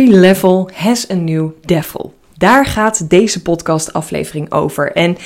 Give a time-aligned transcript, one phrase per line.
[0.00, 2.14] Every level has a new devil.
[2.38, 4.92] Daar gaat deze podcast-aflevering over.
[4.92, 5.16] En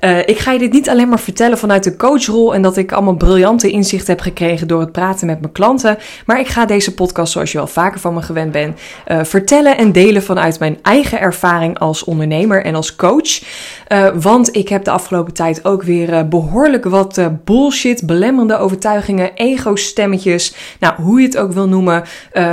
[0.00, 2.92] uh, ik ga je dit niet alleen maar vertellen vanuit de coachrol en dat ik
[2.92, 5.98] allemaal briljante inzichten heb gekregen door het praten met mijn klanten.
[6.26, 9.76] Maar ik ga deze podcast, zoals je wel vaker van me gewend bent, uh, vertellen
[9.76, 13.42] en delen vanuit mijn eigen ervaring als ondernemer en als coach.
[13.88, 20.54] Uh, want ik heb de afgelopen tijd ook weer behoorlijk wat bullshit, belemmerende overtuigingen, ego-stemmetjes,
[20.80, 22.04] nou hoe je het ook wil noemen,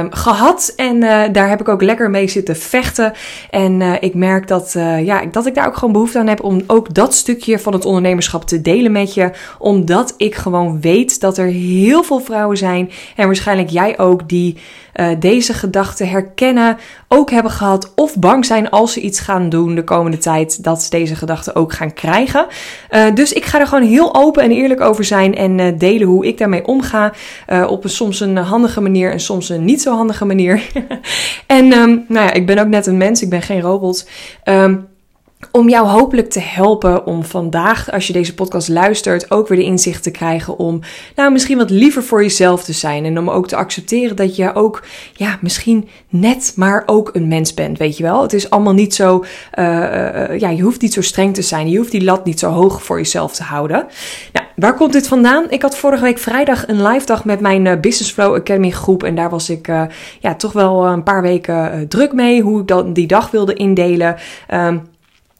[0.09, 0.73] gehad.
[0.75, 0.99] En
[1.31, 3.13] daar heb ik ook lekker mee zitten vechten.
[3.49, 6.61] En ik merk dat, uh, ja, dat ik daar ook gewoon behoefte aan heb om
[6.67, 9.31] ook dat stukje van het ondernemerschap te delen met je.
[9.59, 14.57] Omdat ik gewoon weet dat er heel veel vrouwen zijn, en waarschijnlijk jij ook, die
[14.95, 19.75] uh, deze gedachten herkennen, ook hebben gehad of bang zijn als ze iets gaan doen
[19.75, 22.45] de komende tijd, dat ze deze gedachten ook gaan krijgen.
[22.91, 26.25] Uh, dus ik ga er gewoon heel open en eerlijk over zijn en delen hoe
[26.25, 27.13] ik daarmee omga.
[27.67, 30.63] op een soms een handige manier en soms een niet zo handige manier.
[31.47, 34.09] en um, nou ja, ik ben ook net een mens, ik ben geen robot.
[34.43, 34.91] Um,
[35.51, 39.63] om jou hopelijk te helpen om vandaag, als je deze podcast luistert, ook weer de
[39.63, 40.79] inzicht te krijgen om
[41.15, 43.05] nou misschien wat liever voor jezelf te zijn.
[43.05, 44.83] En om ook te accepteren dat je ook,
[45.13, 48.21] ja, misschien net maar ook een mens bent, weet je wel.
[48.21, 49.25] Het is allemaal niet zo,
[49.59, 51.69] uh, uh, ja, je hoeft niet zo streng te zijn.
[51.69, 53.85] Je hoeft die lat niet zo hoog voor jezelf te houden.
[54.33, 55.45] Nou, waar komt dit vandaan?
[55.49, 59.03] Ik had vorige week vrijdag een live dag met mijn uh, Business Flow Academy groep.
[59.03, 59.67] En daar was ik,
[60.19, 64.15] ja, toch wel een paar weken druk mee, hoe ik dat, die dag wilde indelen.
[64.53, 64.91] Um,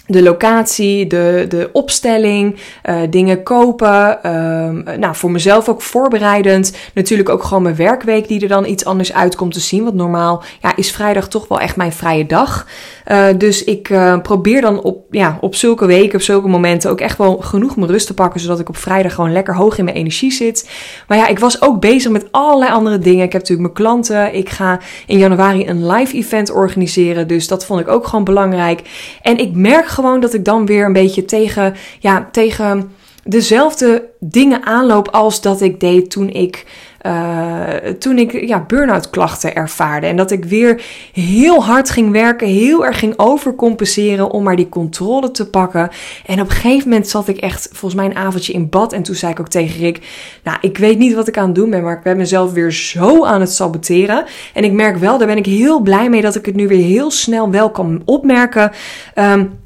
[0.05, 4.31] de locatie, de, de opstelling, uh, dingen kopen.
[4.35, 6.75] Um, nou, voor mezelf ook voorbereidend.
[6.93, 9.83] Natuurlijk ook gewoon mijn werkweek die er dan iets anders uitkomt te zien.
[9.83, 12.67] Want normaal ja, is vrijdag toch wel echt mijn vrije dag.
[13.11, 17.01] Uh, dus ik uh, probeer dan op, ja, op zulke weken, op zulke momenten ook
[17.01, 18.39] echt wel genoeg mijn rust te pakken.
[18.39, 20.69] Zodat ik op vrijdag gewoon lekker hoog in mijn energie zit.
[21.07, 23.25] Maar ja, ik was ook bezig met allerlei andere dingen.
[23.25, 24.35] Ik heb natuurlijk mijn klanten.
[24.35, 27.27] Ik ga in januari een live event organiseren.
[27.27, 28.81] Dus dat vond ik ook gewoon belangrijk.
[29.21, 32.91] En ik merk gewoon dat ik dan weer een beetje tegen, ja, tegen
[33.23, 36.65] dezelfde dingen aanloop als dat ik deed toen ik.
[37.05, 37.63] Uh,
[37.99, 40.07] toen ik ja, burn-out klachten ervaarde.
[40.07, 40.83] En dat ik weer
[41.13, 45.89] heel hard ging werken, heel erg ging overcompenseren om maar die controle te pakken.
[46.25, 48.93] En op een gegeven moment zat ik echt, volgens mij een avondje in bad.
[48.93, 49.99] En toen zei ik ook tegen Rick,
[50.43, 52.71] nou ik weet niet wat ik aan het doen ben, maar ik ben mezelf weer
[52.71, 54.25] zo aan het saboteren.
[54.53, 56.85] En ik merk wel, daar ben ik heel blij mee dat ik het nu weer
[56.85, 58.71] heel snel wel kan opmerken.
[59.15, 59.61] Um,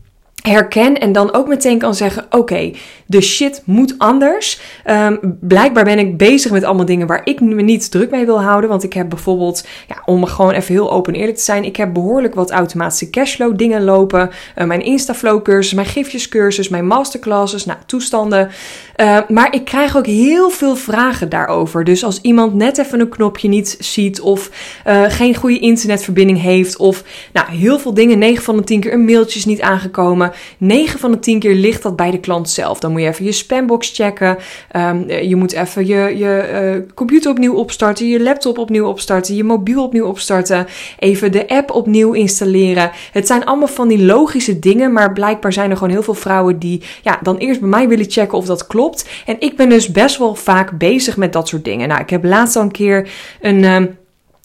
[0.48, 2.72] herken en dan ook meteen kan zeggen: Oké,
[3.06, 4.60] de shit moet anders.
[4.86, 8.42] Um, blijkbaar ben ik bezig met allemaal dingen waar ik me niet druk mee wil
[8.42, 8.70] houden.
[8.70, 11.76] Want ik heb bijvoorbeeld, ja, om gewoon even heel open en eerlijk te zijn, ik
[11.76, 14.30] heb behoorlijk wat automatische cashflow dingen lopen.
[14.56, 18.50] Uh, mijn Instaflow cursus, mijn gifjescursus, mijn masterclasses, nou, toestanden.
[18.98, 21.84] Uh, maar ik krijg ook heel veel vragen daarover.
[21.84, 24.50] Dus als iemand net even een knopje niet ziet of
[24.88, 27.04] uh, geen goede internetverbinding heeft of
[27.34, 30.32] nou, heel veel dingen, 9 van de 10 keer een mailtje is niet aangekomen.
[30.58, 32.80] 9 van de 10 keer ligt dat bij de klant zelf.
[32.80, 34.38] Dan moet je even je spambox checken.
[34.76, 36.50] Um, je moet even je, je
[36.86, 40.68] uh, computer opnieuw opstarten, je laptop opnieuw opstarten, je mobiel opnieuw opstarten.
[41.00, 42.92] Even de app opnieuw installeren.
[43.12, 46.60] Het zijn allemaal van die logische dingen, maar blijkbaar zijn er gewoon heel veel vrouwen
[46.60, 49.10] die ja, dan eerst bij mij willen checken of dat klopt.
[49.26, 51.88] En ik ben dus best wel vaak bezig met dat soort dingen.
[51.88, 53.10] Nou, ik heb laatst al een keer
[53.42, 53.64] een.
[53.64, 53.98] Um,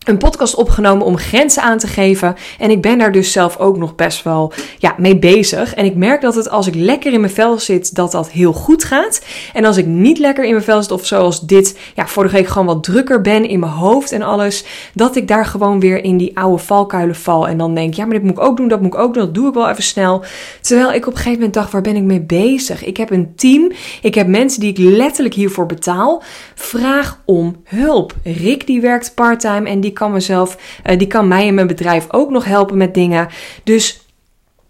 [0.04, 2.34] een podcast opgenomen om grenzen aan te geven.
[2.58, 5.74] En ik ben daar dus zelf ook nog best wel ja, mee bezig.
[5.74, 8.52] En ik merk dat het als ik lekker in mijn vel zit, dat dat heel
[8.52, 9.24] goed gaat.
[9.52, 12.46] En als ik niet lekker in mijn vel zit, of zoals dit, ja, vorige week
[12.46, 14.64] gewoon wat drukker ben in mijn hoofd en alles,
[14.94, 17.48] dat ik daar gewoon weer in die oude valkuilen val.
[17.48, 19.24] En dan denk, ja, maar dit moet ik ook doen, dat moet ik ook doen,
[19.24, 20.24] dat doe ik wel even snel.
[20.60, 22.84] Terwijl ik op een gegeven moment dacht, waar ben ik mee bezig?
[22.84, 26.22] Ik heb een team, ik heb mensen die ik letterlijk hiervoor betaal.
[26.54, 28.14] Vraag om hulp.
[28.24, 31.66] Rick die werkt parttime en die die kan mezelf, uh, die kan mij en mijn
[31.66, 33.28] bedrijf ook nog helpen met dingen.
[33.64, 34.06] Dus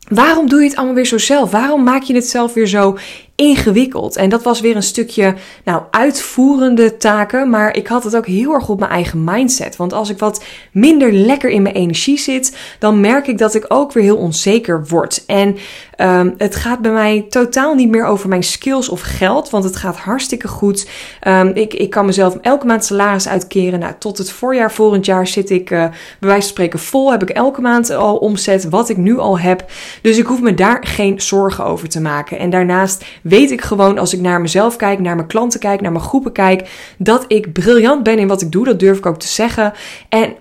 [0.09, 1.51] waarom doe je het allemaal weer zo zelf?
[1.51, 2.99] Waarom maak je het zelf weer zo
[3.35, 4.17] ingewikkeld.
[4.17, 5.35] En dat was weer een stukje,
[5.65, 7.51] nou, uitvoerende taken.
[7.51, 9.77] Maar ik had het ook heel erg op mijn eigen mindset.
[9.77, 13.65] Want als ik wat minder lekker in mijn energie zit, dan merk ik dat ik
[13.69, 15.25] ook weer heel onzeker word.
[15.27, 15.57] En
[15.99, 19.51] um, het gaat bij mij totaal niet meer over mijn skills of geld.
[19.51, 20.89] Want het gaat hartstikke goed.
[21.29, 23.79] Um, ik, ik kan mezelf elke maand salaris uitkeren.
[23.79, 27.11] Nou, tot het voorjaar volgend jaar zit ik uh, bij wijze van spreken vol.
[27.11, 29.65] Heb ik elke maand al omzet wat ik nu al heb.
[30.03, 32.39] Dus ik hoef me daar geen zorgen over te maken.
[32.39, 35.93] En daarnaast weet ik gewoon als ik naar mezelf kijk, naar mijn klanten kijk, naar
[35.93, 38.65] mijn groepen kijk, dat ik briljant ben in wat ik doe.
[38.65, 39.73] Dat durf ik ook te zeggen.
[40.09, 40.35] En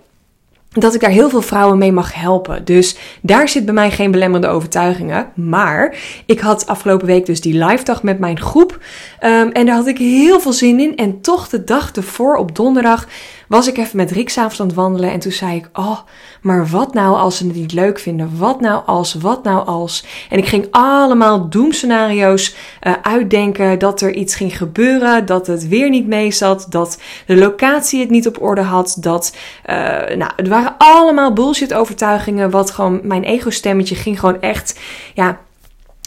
[0.72, 2.66] dat ik daar heel veel vrouwen mee mag helpen.
[2.66, 5.28] Dus daar zit bij mij geen belemmerende overtuigingen.
[5.36, 5.96] Maar
[6.26, 8.80] ik had afgelopen week dus die live dag met mijn groep.
[9.24, 10.96] Um, en daar had ik heel veel zin in.
[10.96, 13.08] En toch de dag ervoor op donderdag
[13.52, 15.12] was ik even met Rick s'avonds aan het wandelen.
[15.12, 16.00] En toen zei ik, oh,
[16.42, 18.38] maar wat nou als ze het niet leuk vinden?
[18.38, 20.06] Wat nou als, wat nou als?
[20.30, 23.80] En ik ging allemaal doemscenario's uh, uitdenken.
[23.80, 26.66] Dat er iets ging gebeuren, dat het weer niet mee zat.
[26.70, 28.98] Dat de locatie het niet op orde had.
[29.00, 29.36] Dat,
[29.70, 29.76] uh,
[30.16, 32.50] nou, het waren allemaal bullshit overtuigingen.
[32.50, 34.80] Wat gewoon, mijn ego-stemmetje ging gewoon echt,
[35.14, 35.40] ja,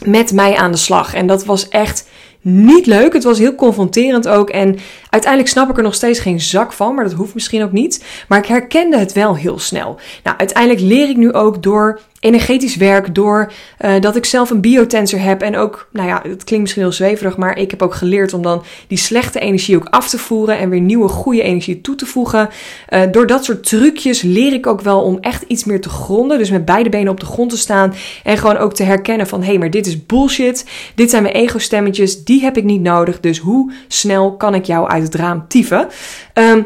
[0.05, 1.13] met mij aan de slag.
[1.13, 2.07] En dat was echt
[2.45, 3.13] niet leuk.
[3.13, 4.49] Het was heel confronterend ook.
[4.49, 4.77] En
[5.15, 8.03] uiteindelijk snap ik er nog steeds geen zak van, maar dat hoeft misschien ook niet.
[8.27, 9.99] Maar ik herkende het wel heel snel.
[10.23, 14.61] Nou, uiteindelijk leer ik nu ook door energetisch werk, door uh, dat ik zelf een
[14.61, 15.41] biotensor heb.
[15.41, 18.41] En ook, nou ja, het klinkt misschien heel zweverig, maar ik heb ook geleerd om
[18.41, 22.05] dan die slechte energie ook af te voeren en weer nieuwe goede energie toe te
[22.05, 22.49] voegen.
[22.89, 26.37] Uh, door dat soort trucjes leer ik ook wel om echt iets meer te gronden.
[26.37, 29.39] Dus met beide benen op de grond te staan en gewoon ook te herkennen van
[29.39, 30.65] hé, hey, maar dit is bullshit.
[30.95, 33.19] Dit zijn mijn ego-stemmetjes, die heb ik niet nodig.
[33.19, 35.87] Dus hoe snel kan ik jou uit het raam tieven?
[36.33, 36.65] Um,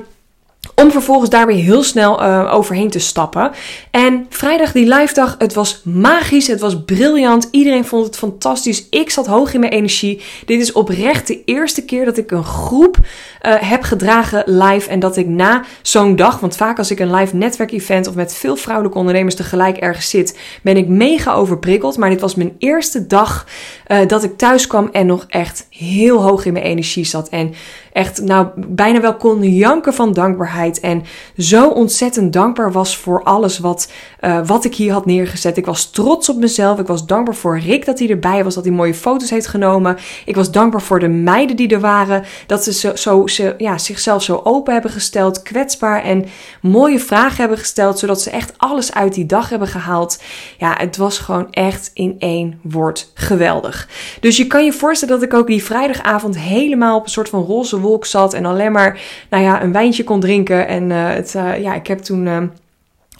[0.75, 3.51] om vervolgens daar weer heel snel uh, overheen te stappen.
[3.91, 7.47] En vrijdag die live dag, het was magisch, het was briljant.
[7.51, 8.89] Iedereen vond het fantastisch.
[8.89, 10.21] Ik zat hoog in mijn energie.
[10.45, 14.89] Dit is oprecht de eerste keer dat ik een groep uh, heb gedragen live.
[14.89, 18.33] En dat ik na zo'n dag, want vaak als ik een live netwerkevent of met
[18.33, 21.97] veel vrouwelijke ondernemers tegelijk ergens zit, ben ik mega overprikkeld.
[21.97, 23.45] Maar dit was mijn eerste dag
[23.87, 27.29] uh, dat ik thuis kwam en nog echt heel hoog in mijn energie zat.
[27.29, 27.53] En
[27.91, 30.79] echt, nou, bijna wel kon janken van dankbaarheid.
[30.79, 31.03] En
[31.37, 33.91] zo ontzettend dankbaar was voor alles wat,
[34.21, 35.57] uh, wat ik hier had neergezet.
[35.57, 36.79] Ik was trots op mezelf.
[36.79, 39.97] Ik was dankbaar voor Rick dat hij erbij was, dat hij mooie foto's heeft genomen.
[40.25, 44.23] Ik was dankbaar voor de meiden die er waren, dat ze zo, zo ja, zichzelf
[44.23, 46.25] zo open hebben gesteld, kwetsbaar en
[46.61, 50.21] mooie vragen hebben gesteld, zodat ze echt alles uit die dag hebben gehaald.
[50.57, 53.87] Ja, het was gewoon echt in één woord geweldig.
[54.19, 57.43] Dus je kan je voorstellen dat ik ook die vrijdagavond helemaal op een soort van
[57.43, 58.99] roze wolk zat en alleen maar,
[59.29, 60.67] nou ja, een wijntje kon drinken.
[60.67, 62.25] En uh, het, uh, ja, ik heb toen.
[62.25, 62.41] Uh,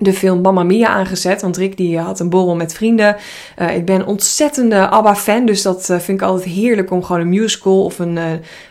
[0.01, 1.41] de film Mamma Mia aangezet.
[1.41, 3.15] Want Rick die had een borrel met vrienden.
[3.73, 5.45] Ik ben ontzettende ABBA-fan.
[5.45, 8.17] Dus dat vind ik altijd heerlijk om gewoon een musical of een,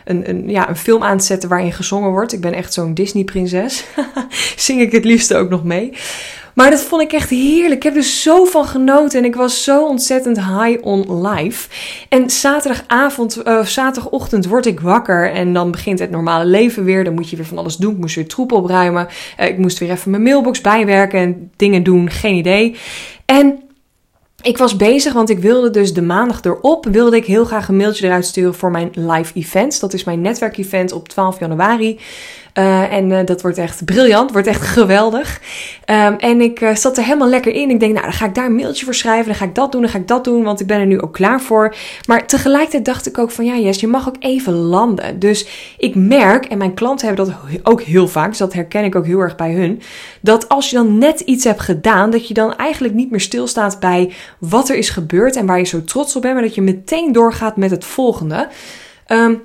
[0.05, 2.33] een, een, ja, een film aan te zetten waarin gezongen wordt.
[2.33, 3.85] Ik ben echt zo'n Disney-prinses.
[4.55, 5.93] Zing ik het liefst ook nog mee.
[6.59, 7.73] Maar dat vond ik echt heerlijk.
[7.73, 11.69] Ik heb er zo van genoten en ik was zo ontzettend high on life.
[12.09, 17.03] En zaterdagavond, uh, zaterdagochtend word ik wakker en dan begint het normale leven weer.
[17.03, 17.91] Dan moet je weer van alles doen.
[17.91, 19.07] Ik moest weer troep opruimen.
[19.39, 22.09] Uh, ik moest weer even mijn mailbox bijwerken en dingen doen.
[22.09, 22.75] Geen idee.
[23.25, 23.59] En
[24.41, 27.77] ik was bezig, want ik wilde dus de maandag erop, wilde ik heel graag een
[27.77, 29.79] mailtje eruit sturen voor mijn live events.
[29.79, 31.99] Dat is mijn netwerkevent op 12 januari.
[32.53, 35.41] Uh, en uh, dat wordt echt briljant, wordt echt geweldig.
[35.85, 37.69] Um, en ik uh, zat er helemaal lekker in.
[37.69, 39.25] Ik denk, nou, dan ga ik daar een mailtje voor schrijven.
[39.25, 41.01] Dan ga ik dat doen, dan ga ik dat doen, want ik ben er nu
[41.01, 41.75] ook klaar voor.
[42.07, 45.19] Maar tegelijkertijd dacht ik ook van, ja, Jess, je mag ook even landen.
[45.19, 45.47] Dus
[45.77, 49.05] ik merk, en mijn klanten hebben dat ook heel vaak, dus dat herken ik ook
[49.05, 49.81] heel erg bij hun,
[50.21, 53.79] dat als je dan net iets hebt gedaan, dat je dan eigenlijk niet meer stilstaat
[53.79, 56.61] bij wat er is gebeurd en waar je zo trots op bent, maar dat je
[56.61, 58.47] meteen doorgaat met het volgende.
[59.07, 59.41] Um,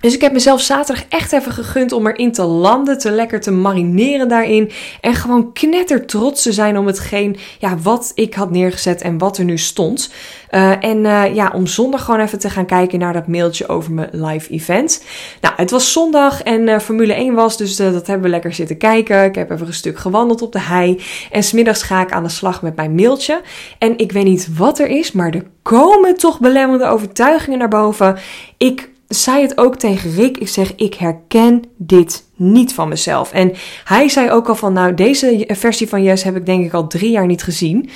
[0.00, 3.50] dus ik heb mezelf zaterdag echt even gegund om erin te landen, te lekker te
[3.50, 4.70] marineren daarin.
[5.00, 9.38] En gewoon knetter trots te zijn om hetgeen, ja, wat ik had neergezet en wat
[9.38, 10.12] er nu stond.
[10.50, 13.92] Uh, en uh, ja, om zondag gewoon even te gaan kijken naar dat mailtje over
[13.92, 15.04] mijn live event.
[15.40, 18.76] Nou, het was zondag en uh, Formule 1 was, dus dat hebben we lekker zitten
[18.76, 19.24] kijken.
[19.24, 21.00] Ik heb even een stuk gewandeld op de hei.
[21.30, 23.40] En smiddags ga ik aan de slag met mijn mailtje.
[23.78, 28.18] En ik weet niet wat er is, maar er komen toch belemmerende overtuigingen naar boven.
[28.56, 30.38] Ik zei het ook tegen Rick.
[30.38, 33.32] Ik zeg, ik herken dit niet van mezelf.
[33.32, 33.52] En
[33.84, 36.86] hij zei ook al van, nou, deze versie van Yes heb ik denk ik al
[36.86, 37.90] drie jaar niet gezien.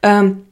[0.00, 0.45] Um,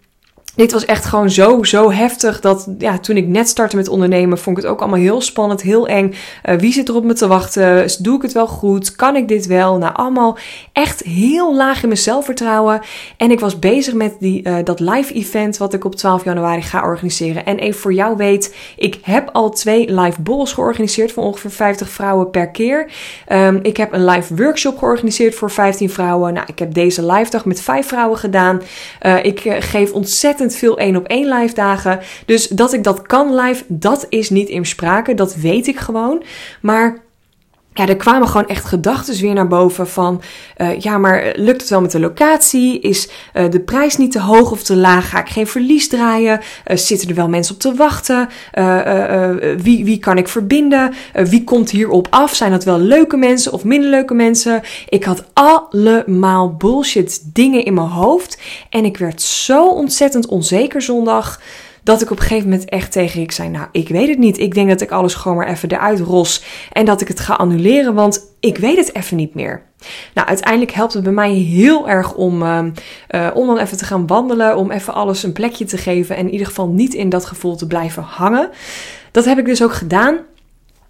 [0.55, 4.39] dit was echt gewoon zo, zo heftig dat ja, toen ik net startte met ondernemen,
[4.39, 6.15] vond ik het ook allemaal heel spannend, heel eng.
[6.45, 7.89] Uh, wie zit er op me te wachten?
[7.99, 8.97] Doe ik het wel goed?
[8.97, 9.79] Kan ik dit wel?
[9.79, 10.39] Nou, allemaal
[10.73, 12.81] echt heel laag in mijn zelfvertrouwen.
[13.17, 16.63] En ik was bezig met die, uh, dat live event wat ik op 12 januari
[16.63, 17.45] ga organiseren.
[17.45, 21.89] En even voor jou weet, ik heb al twee live borrels georganiseerd voor ongeveer 50
[21.89, 22.91] vrouwen per keer.
[23.29, 26.35] Um, ik heb een live workshop georganiseerd voor 15 vrouwen.
[26.35, 28.63] Nou, ik heb deze live dag met 5 vrouwen gedaan.
[29.03, 32.01] Uh, ik geef ontzettend veel één op één live dagen.
[32.27, 35.15] Dus dat ik dat kan live, dat is niet in sprake.
[35.15, 36.23] Dat weet ik gewoon.
[36.61, 37.03] Maar
[37.75, 40.23] ja, er kwamen gewoon echt gedachten weer naar boven van,
[40.59, 42.81] uh, ja, maar lukt het wel met de locatie?
[42.81, 45.09] Is uh, de prijs niet te hoog of te laag?
[45.09, 46.41] Ga ik geen verlies draaien?
[46.67, 48.29] Uh, zitten er wel mensen op te wachten?
[49.63, 50.95] wie, wie kan ik verbinden?
[51.13, 52.35] wie komt hierop af?
[52.35, 54.63] Zijn dat wel leuke mensen of minder leuke mensen?
[54.89, 58.39] Ik had allemaal bullshit dingen in mijn hoofd
[58.71, 61.41] en ik werd zo ontzettend onzeker zondag
[61.85, 64.39] dat ik op een gegeven moment echt tegen ik zei: Nou, ik weet het niet.
[64.39, 67.35] Ik denk dat ik alles gewoon maar even eruit ros en dat ik het ga
[67.35, 69.63] annuleren, want ik weet het even niet meer.
[70.15, 72.65] Nou, uiteindelijk helpt het bij mij heel erg om, uh,
[73.35, 76.33] om dan even te gaan wandelen, om even alles een plekje te geven en in
[76.33, 78.51] ieder geval niet in dat gevoel te blijven hangen.
[79.11, 80.19] Dat heb ik dus ook gedaan.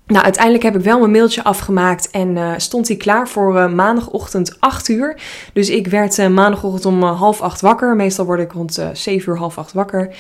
[0.07, 3.73] Nou, uiteindelijk heb ik wel mijn mailtje afgemaakt en uh, stond hij klaar voor uh,
[3.73, 5.21] maandagochtend 8 uur.
[5.53, 7.97] Dus ik werd maandagochtend om half 8 wakker.
[7.97, 10.15] Meestal word ik rond 7 uur, half 8 wakker.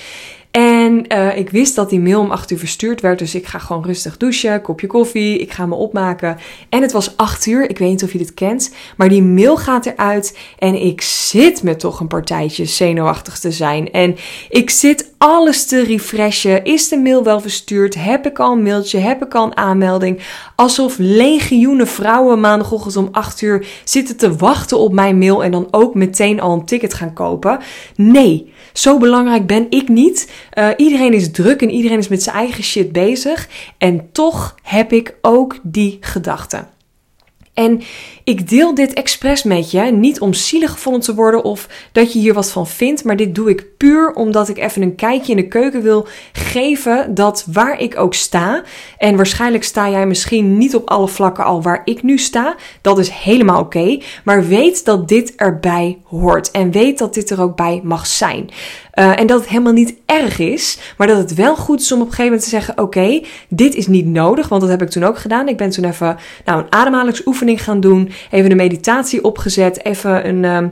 [0.57, 3.19] En uh, ik wist dat die mail om 8 uur verstuurd werd.
[3.19, 5.39] Dus ik ga gewoon rustig douchen, kopje koffie.
[5.39, 6.39] Ik ga me opmaken.
[6.69, 7.71] En het was 8 uur.
[7.71, 8.75] Ik weet niet of je dit kent.
[8.97, 10.39] Maar die mail gaat eruit.
[10.59, 13.93] En ik zit me toch een partijtje zenuwachtig te zijn.
[13.93, 14.17] En
[14.49, 16.65] ik zit alles te refreshen.
[16.65, 17.95] Is de mail wel verstuurd?
[17.95, 18.99] Heb ik al een mailtje?
[18.99, 20.21] Heb ik al een aanmelding?
[20.57, 25.45] Alsof legioenen vrouwen maandagochtend om 8 uur zitten te wachten op mijn mail.
[25.45, 27.59] En dan ook meteen al een ticket gaan kopen.
[27.97, 28.53] Nee.
[28.73, 30.31] Zo belangrijk ben ik niet.
[30.59, 33.49] Uh, iedereen is druk en iedereen is met zijn eigen shit bezig.
[33.79, 36.73] En toch heb ik ook die gedachten.
[37.55, 37.83] En
[38.25, 42.19] ik deel dit expres met je, niet om zielig gevonden te worden of dat je
[42.19, 45.37] hier wat van vindt, maar dit doe ik puur omdat ik even een kijkje in
[45.37, 48.63] de keuken wil geven dat waar ik ook sta,
[48.99, 52.99] en waarschijnlijk sta jij misschien niet op alle vlakken al waar ik nu sta, dat
[52.99, 57.57] is helemaal oké, maar weet dat dit erbij hoort en weet dat dit er ook
[57.57, 58.51] bij mag zijn.
[58.99, 62.01] Uh, en dat het helemaal niet erg is, maar dat het wel goed is om
[62.01, 64.89] op een gegeven moment te zeggen: Oké, dit is niet nodig, want dat heb ik
[64.89, 65.49] toen ook gedaan.
[65.49, 70.43] Ik ben toen even nou, een ademhalingsoefening gaan doen, even een meditatie opgezet, even een.
[70.43, 70.69] Uh,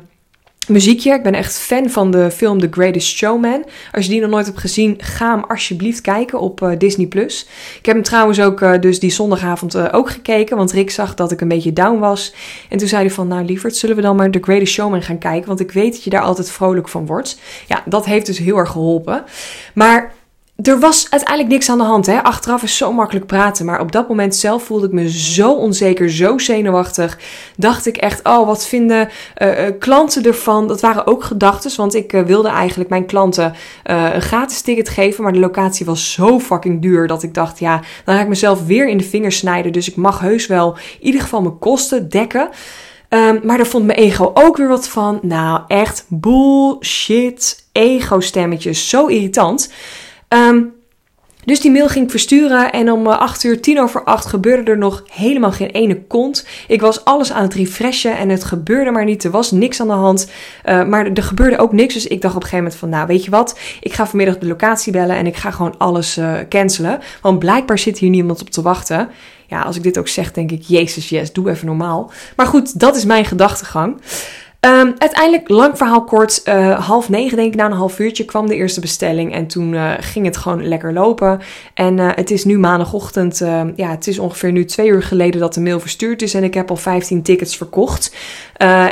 [0.69, 1.14] muziekje.
[1.14, 3.64] Ik ben echt fan van de film The Greatest Showman.
[3.92, 7.07] Als je die nog nooit hebt gezien, ga hem alsjeblieft kijken op uh, Disney+.
[7.07, 11.14] Ik heb hem trouwens ook uh, dus die zondagavond uh, ook gekeken, want Rick zag
[11.14, 12.35] dat ik een beetje down was.
[12.69, 15.19] En toen zei hij van, nou lieverd, zullen we dan maar The Greatest Showman gaan
[15.19, 17.38] kijken, want ik weet dat je daar altijd vrolijk van wordt.
[17.66, 19.25] Ja, dat heeft dus heel erg geholpen.
[19.75, 20.12] Maar
[20.57, 22.07] er was uiteindelijk niks aan de hand.
[22.07, 22.23] Hè?
[22.23, 23.67] Achteraf is zo makkelijk praten.
[23.67, 27.19] Maar op dat moment zelf voelde ik me zo onzeker, zo zenuwachtig.
[27.57, 30.69] Dacht ik echt, oh, wat vinden uh, klanten ervan?
[30.69, 31.77] Dat waren ook gedachten.
[31.77, 35.23] Want ik uh, wilde eigenlijk mijn klanten een gratis ticket geven.
[35.25, 37.07] Maar de locatie was zo fucking duur.
[37.07, 39.73] Dat ik dacht, ja, dan ga ik mezelf weer in de vingers snijden.
[39.73, 42.49] Dus ik mag heus wel in ieder geval mijn kosten dekken.
[43.09, 45.19] Um, maar daar vond mijn ego ook weer wat van.
[45.23, 47.67] Nou, echt bullshit.
[47.73, 48.89] Ego-stemmetjes.
[48.89, 49.73] Zo irritant.
[50.33, 50.81] Um,
[51.45, 54.71] dus die mail ging ik versturen en om 8 eh, uur, 10 over 8 gebeurde
[54.71, 56.47] er nog helemaal geen ene kont.
[56.69, 59.25] Ik was alles aan het refreshen en het gebeurde maar niet.
[59.25, 60.31] Er was niks aan de hand,
[60.65, 61.95] uh, maar er gebeurde ook niks.
[61.95, 64.39] Dus ik dacht op een gegeven moment van, nou weet je wat, ik ga vanmiddag
[64.39, 67.01] de locatie bellen en ik ga gewoon alles uh, cancelen.
[67.23, 69.09] Want blijkbaar zit hier niemand op te wachten.
[69.47, 72.11] Ja, als ik dit ook zeg, denk ik, jezus, yes, doe even normaal.
[72.37, 74.01] Maar goed, dat is mijn gedachtegang.
[74.66, 78.47] Um, uiteindelijk, lang verhaal kort, uh, half negen denk ik, na een half uurtje kwam
[78.47, 79.35] de eerste bestelling.
[79.35, 81.40] En toen uh, ging het gewoon lekker lopen.
[81.75, 83.38] En uh, het is nu maandagochtend,
[83.76, 86.35] ja, het is ongeveer nu twee uur geleden dat de mail verstuurd is.
[86.35, 88.14] En ik heb al 15 tickets verkocht.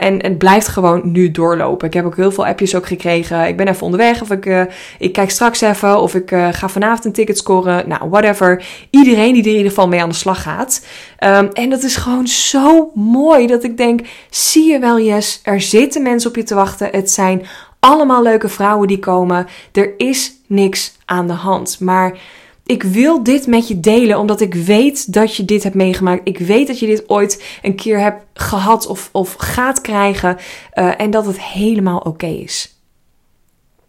[0.00, 1.86] en het blijft gewoon nu doorlopen.
[1.86, 3.46] Ik heb ook heel veel appjes ook gekregen.
[3.46, 7.12] Ik ben even onderweg of ik, ik kijk straks even of ik ga vanavond een
[7.12, 7.88] ticket scoren.
[7.88, 8.64] Nou, whatever.
[8.90, 10.86] Iedereen die er in ieder geval mee aan de slag gaat.
[11.24, 14.00] Um, en dat is gewoon zo mooi dat ik denk,
[14.30, 16.88] zie je wel Yes, er zitten mensen op je te wachten.
[16.90, 17.46] Het zijn
[17.80, 19.46] allemaal leuke vrouwen die komen.
[19.72, 21.80] Er is niks aan de hand.
[21.80, 22.18] Maar
[22.66, 26.28] ik wil dit met je delen omdat ik weet dat je dit hebt meegemaakt.
[26.28, 30.36] Ik weet dat je dit ooit een keer hebt gehad of, of gaat krijgen.
[30.74, 32.74] Uh, en dat het helemaal oké is.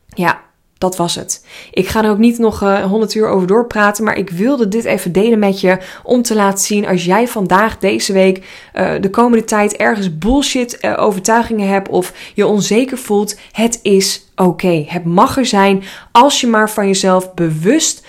[0.08, 0.42] Ja,
[0.82, 1.46] dat was het.
[1.72, 4.68] Ik ga er ook niet nog uh, eh, 100 uur over doorpraten, maar ik wilde
[4.68, 8.38] dit even delen met je om te laten zien als jij vandaag, deze week,
[8.74, 14.32] uh, de komende tijd ergens bullshit uh, overtuigingen hebt of je onzeker voelt, het is
[14.36, 14.86] oké.
[14.88, 18.06] Het mag er zijn als je maar van jezelf bewust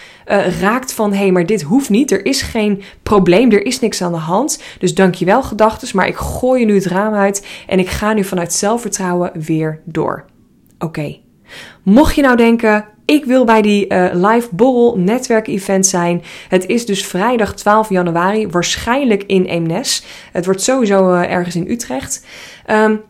[0.60, 2.10] raakt van hé, hey, maar dit hoeft niet.
[2.10, 4.62] Er is geen probleem, er is niks aan de hand.
[4.78, 8.24] Dus dankjewel gedachtes, maar ik gooi je nu het raam uit en ik ga nu
[8.24, 10.24] vanuit zelfvertrouwen weer door.
[10.78, 11.20] Oké.
[11.82, 16.22] Mocht je nou denken, ik wil bij die uh, live borrel netwerk event zijn.
[16.48, 20.04] Het is dus vrijdag 12 januari, waarschijnlijk in Eemnes.
[20.32, 22.26] Het wordt sowieso uh, ergens in Utrecht.
[22.70, 23.00] Um,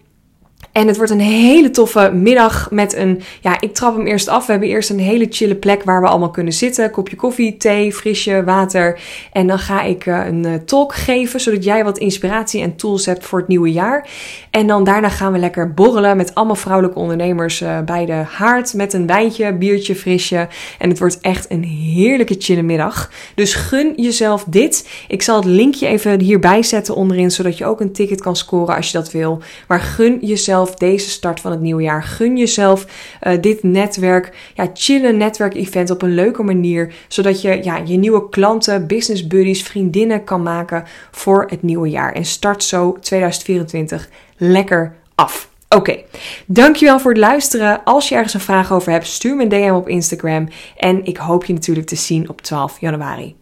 [0.72, 4.46] en het wordt een hele toffe middag met een, ja, ik trap hem eerst af.
[4.46, 6.90] We hebben eerst een hele chille plek waar we allemaal kunnen zitten.
[6.90, 9.00] Kopje koffie, thee, frisje, water.
[9.32, 13.06] En dan ga ik uh, een uh, talk geven, zodat jij wat inspiratie en tools
[13.06, 14.08] hebt voor het nieuwe jaar.
[14.50, 18.74] En dan daarna gaan we lekker borrelen met allemaal vrouwelijke ondernemers uh, bij de haard.
[18.74, 20.48] Met een wijntje, biertje, frisje.
[20.78, 23.10] En het wordt echt een heerlijke chille middag.
[23.34, 24.88] Dus gun jezelf dit.
[25.08, 28.76] Ik zal het linkje even hierbij zetten onderin, zodat je ook een ticket kan scoren
[28.76, 29.42] als je dat wil.
[29.68, 32.02] Maar gun jezelf deze start van het nieuwe jaar.
[32.02, 32.86] Gun jezelf
[33.22, 36.94] uh, dit netwerk, ja, chillen netwerk-event op een leuke manier.
[37.08, 42.12] Zodat je ja, je nieuwe klanten, business buddies, vriendinnen kan maken voor het nieuwe jaar.
[42.12, 45.50] En start zo 2024 lekker af.
[45.68, 45.98] Oké,
[46.46, 47.84] dankjewel voor het luisteren.
[47.84, 50.48] Als je ergens een vraag over hebt, stuur me een DM op Instagram.
[50.76, 53.34] En ik hoop je natuurlijk te zien op 12 januari.